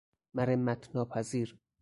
[0.35, 1.49] مرمت ناپذیر